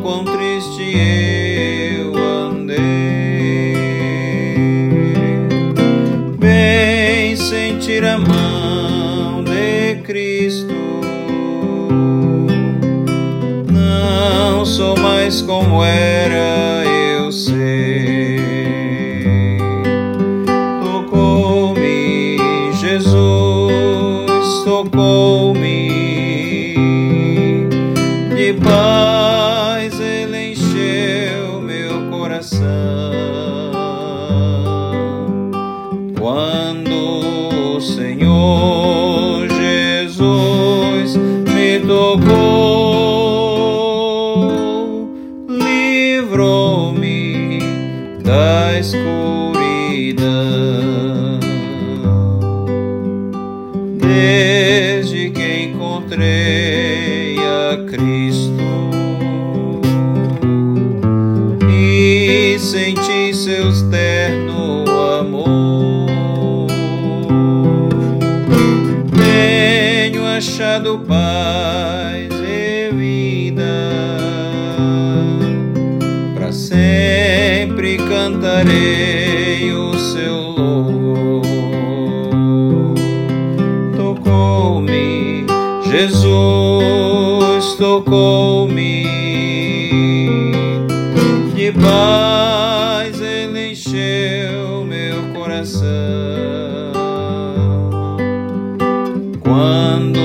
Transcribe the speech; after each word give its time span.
quão 0.00 0.24
triste 0.24 0.82
eu 1.98 2.14
andei. 2.16 3.74
Bem 6.38 7.36
sentir 7.36 8.04
a 8.04 8.18
mão 8.18 9.44
de 9.44 9.96
Cristo, 10.02 10.74
não 13.70 14.64
sou 14.64 14.96
mais 14.96 15.42
como 15.42 15.82
era. 15.84 16.51
Desde 54.02 55.30
que 55.30 55.64
encontrei 55.64 57.36
a 57.38 57.76
Cristo. 57.88 58.52
E 61.70 62.58
senti 62.58 63.32
seus 63.32 63.82
terno 63.82 64.84
amor, 65.20 66.66
tenho 69.16 70.26
achado 70.26 70.98
paz 71.06 72.28
e 72.44 72.90
vida. 72.92 73.62
Para 76.34 76.50
sempre 76.52 77.96
cantarei 77.98 79.21
Jesus 87.82 88.04
tocou-me 88.04 89.02
de 91.56 91.72
paz, 91.72 93.20
ele 93.20 93.72
encheu 93.72 94.84
meu 94.84 95.20
coração. 95.34 95.82
Quando 99.40 100.20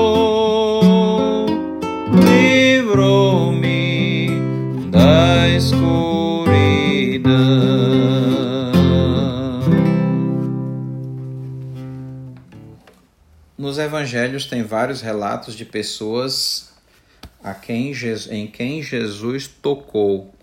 livrou-me 2.15 3.90
Nos 13.61 13.77
evangelhos 13.77 14.47
tem 14.47 14.63
vários 14.63 15.03
relatos 15.03 15.55
de 15.55 15.67
pessoas 15.67 16.73
a 17.45 17.53
quem, 17.53 17.93
em 18.31 18.47
quem 18.47 18.83
Jesus 18.83 19.47
tocou. 19.47 20.35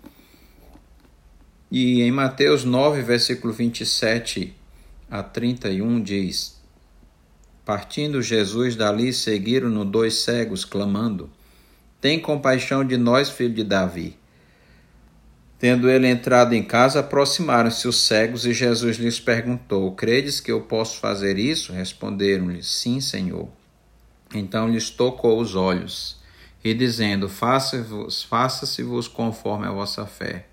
E 1.68 2.00
em 2.00 2.12
Mateus 2.12 2.62
9, 2.62 3.02
versículo 3.02 3.52
27 3.52 4.54
a 5.10 5.20
31 5.20 6.00
diz: 6.00 6.60
Partindo 7.64 8.22
Jesus 8.22 8.76
dali, 8.76 9.12
seguiram-no 9.12 9.84
dois 9.84 10.14
cegos, 10.22 10.64
clamando: 10.64 11.28
Tem 12.00 12.20
compaixão 12.20 12.84
de 12.84 12.96
nós, 12.96 13.28
filho 13.28 13.52
de 13.52 13.64
Davi. 13.64 14.16
Tendo 15.58 15.90
ele 15.90 16.06
entrado 16.06 16.54
em 16.54 16.62
casa, 16.62 17.00
aproximaram-se 17.00 17.88
os 17.88 17.96
cegos 17.96 18.46
e 18.46 18.52
Jesus 18.52 18.96
lhes 18.96 19.18
perguntou: 19.18 19.92
Credes 19.92 20.38
que 20.38 20.52
eu 20.52 20.60
posso 20.60 21.00
fazer 21.00 21.36
isso? 21.36 21.72
Responderam-lhe: 21.72 22.62
Sim, 22.62 23.00
Senhor. 23.00 23.48
Então 24.32 24.68
lhes 24.68 24.88
tocou 24.88 25.40
os 25.40 25.56
olhos 25.56 26.16
e 26.62 26.72
dizendo: 26.72 27.28
Faça-se-vos 27.28 28.22
faça 28.22 28.66
conforme 29.12 29.66
a 29.66 29.72
vossa 29.72 30.06
fé. 30.06 30.46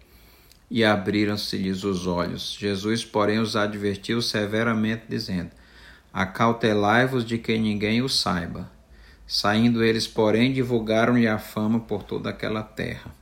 E 0.72 0.84
abriram-se-lhes 0.84 1.84
os 1.84 2.08
olhos. 2.08 2.58
Jesus, 2.60 3.06
porém, 3.06 3.38
os 3.38 3.56
advertiu 3.56 4.24
severamente, 4.24 5.04
dizendo: 5.08 5.52
Acautelai-vos 6.12 7.24
de 7.24 7.38
que 7.38 7.56
ninguém 7.60 8.02
o 8.02 8.10
saiba. 8.10 8.72
Saindo 9.28 9.84
eles, 9.84 10.08
porém, 10.08 10.52
divulgaram-lhe 10.52 11.28
a 11.28 11.38
fama 11.38 11.80
por 11.80 12.02
toda 12.02 12.32
aquela 12.32 12.64
terra. 12.64 13.14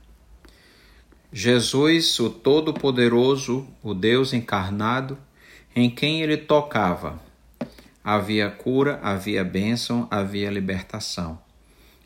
Jesus, 1.36 2.20
o 2.20 2.30
Todo-Poderoso, 2.30 3.66
o 3.82 3.92
Deus 3.92 4.32
encarnado, 4.32 5.18
em 5.74 5.90
quem 5.90 6.22
ele 6.22 6.36
tocava, 6.36 7.20
havia 8.04 8.48
cura, 8.48 9.00
havia 9.02 9.42
bênção, 9.42 10.06
havia 10.12 10.48
libertação. 10.48 11.36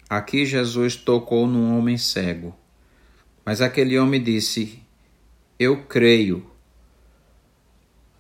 Aqui 0.09 0.47
Jesus 0.47 0.97
tocou 0.97 1.47
num 1.47 1.77
homem 1.77 1.99
cego, 1.99 2.57
mas 3.45 3.61
aquele 3.61 3.99
homem 3.99 4.23
disse: 4.23 4.81
Eu 5.59 5.83
creio. 5.83 6.51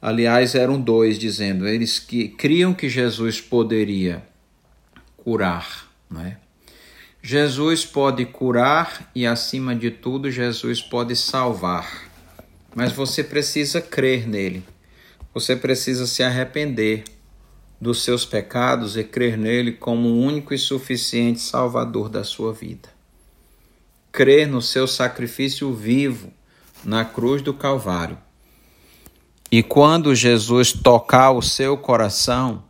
Aliás, 0.03 0.55
eram 0.55 0.79
dois 0.79 1.19
dizendo, 1.19 1.67
eles 1.67 1.99
que 1.99 2.29
criam 2.29 2.75
que 2.75 2.87
Jesus 2.87 3.41
poderia 3.41 4.23
curar, 5.17 5.91
não 6.11 6.21
é? 6.21 6.37
Jesus 7.23 7.85
pode 7.85 8.25
curar 8.25 9.11
e, 9.15 9.27
acima 9.27 9.75
de 9.75 9.91
tudo, 9.91 10.31
Jesus 10.31 10.81
pode 10.81 11.17
salvar. 11.17 12.09
Mas 12.75 12.93
você 12.93 13.25
precisa 13.25 13.81
crer 13.81 14.27
nele. 14.27 14.63
Você 15.35 15.57
precisa 15.57 16.07
se 16.07 16.23
arrepender 16.23 17.05
dos 17.81 18.03
seus 18.03 18.25
pecados 18.25 18.97
e 18.97 19.05
crer 19.05 19.37
nele 19.37 19.73
como 19.73 20.09
o 20.09 20.21
único 20.21 20.55
e 20.55 20.59
suficiente 20.59 21.41
Salvador 21.41 22.09
da 22.09 22.25
sua 22.25 22.53
vida. 22.53 22.89
Crer 24.11 24.49
no 24.49 24.63
seu 24.63 24.87
sacrifício 24.87 25.73
vivo 25.73 26.33
na 26.85 27.05
cruz 27.05 27.43
do 27.43 27.53
Calvário. 27.53 28.19
E 29.51 29.63
quando 29.63 30.15
Jesus 30.15 30.73
tocar 30.73 31.31
o 31.31 31.43
seu 31.43 31.77
coração, 31.77 32.63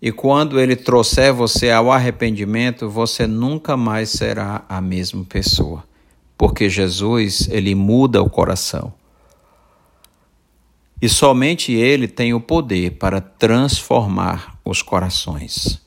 e 0.00 0.12
quando 0.12 0.60
ele 0.60 0.76
trouxer 0.76 1.32
você 1.32 1.70
ao 1.70 1.90
arrependimento, 1.90 2.88
você 2.88 3.26
nunca 3.26 3.76
mais 3.76 4.10
será 4.10 4.64
a 4.68 4.80
mesma 4.80 5.24
pessoa, 5.24 5.82
porque 6.36 6.70
Jesus, 6.70 7.48
ele 7.50 7.74
muda 7.74 8.22
o 8.22 8.30
coração. 8.30 8.92
E 11.02 11.08
somente 11.08 11.72
ele 11.72 12.06
tem 12.06 12.32
o 12.32 12.40
poder 12.40 12.92
para 12.92 13.20
transformar 13.20 14.56
os 14.64 14.82
corações. 14.82 15.80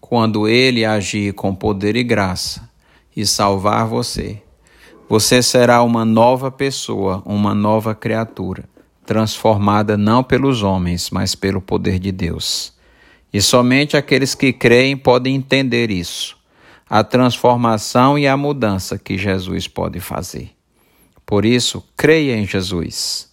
Quando 0.00 0.46
ele 0.46 0.84
agir 0.84 1.32
com 1.34 1.54
poder 1.54 1.96
e 1.96 2.02
graça 2.02 2.68
e 3.14 3.26
salvar 3.26 3.86
você, 3.86 4.42
você 5.08 5.42
será 5.42 5.82
uma 5.82 6.04
nova 6.04 6.50
pessoa, 6.50 7.22
uma 7.24 7.54
nova 7.54 7.94
criatura, 7.94 8.64
transformada 9.06 9.96
não 9.96 10.22
pelos 10.22 10.62
homens, 10.62 11.08
mas 11.10 11.34
pelo 11.34 11.62
poder 11.62 11.98
de 11.98 12.12
Deus. 12.12 12.77
E 13.32 13.40
somente 13.42 13.96
aqueles 13.96 14.34
que 14.34 14.52
creem 14.52 14.96
podem 14.96 15.34
entender 15.34 15.90
isso, 15.90 16.36
a 16.88 17.04
transformação 17.04 18.18
e 18.18 18.26
a 18.26 18.36
mudança 18.36 18.98
que 18.98 19.18
Jesus 19.18 19.68
pode 19.68 20.00
fazer. 20.00 20.50
Por 21.26 21.44
isso, 21.44 21.84
creia 21.96 22.36
em 22.36 22.46
Jesus 22.46 23.30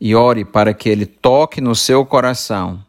e 0.00 0.14
ore 0.14 0.44
para 0.44 0.72
que 0.72 0.88
ele 0.88 1.06
toque 1.06 1.60
no 1.60 1.74
seu 1.74 2.06
coração 2.06 2.84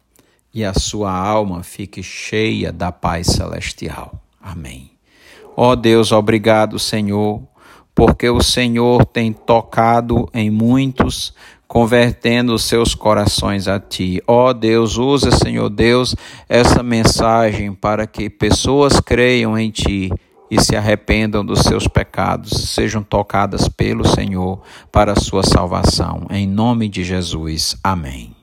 e 0.53 0.63
a 0.63 0.73
sua 0.73 1.11
alma 1.11 1.63
fique 1.63 2.03
cheia 2.03 2.71
da 2.71 2.91
paz 2.91 3.27
celestial. 3.27 4.21
Amém. 4.41 4.91
Ó 5.55 5.71
oh 5.71 5.75
Deus, 5.75 6.11
obrigado, 6.11 6.77
Senhor, 6.77 7.41
porque 7.97 8.29
o 8.29 8.43
Senhor 8.43 9.03
tem 9.05 9.33
tocado 9.33 10.29
em 10.31 10.51
muitos 10.51 11.33
convertendo 11.67 12.57
seus 12.59 12.93
corações 12.93 13.67
a 13.67 13.79
ti. 13.79 14.21
Ó 14.27 14.49
oh 14.49 14.53
Deus, 14.53 14.97
usa, 14.97 15.31
Senhor 15.31 15.67
Deus, 15.67 16.15
essa 16.47 16.83
mensagem 16.83 17.73
para 17.73 18.05
que 18.05 18.29
pessoas 18.29 18.99
creiam 18.99 19.57
em 19.57 19.71
ti 19.71 20.11
e 20.49 20.61
se 20.61 20.75
arrependam 20.75 21.43
dos 21.43 21.61
seus 21.61 21.87
pecados, 21.87 22.69
sejam 22.69 23.01
tocadas 23.01 23.67
pelo 23.67 24.07
Senhor 24.07 24.61
para 24.91 25.13
a 25.13 25.19
sua 25.19 25.41
salvação. 25.41 26.27
Em 26.29 26.47
nome 26.47 26.87
de 26.87 27.03
Jesus. 27.03 27.75
Amém. 27.83 28.36